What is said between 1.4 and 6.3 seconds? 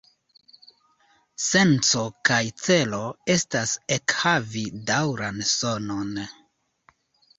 Senco kaj celo estas ekhavi daŭran sonon.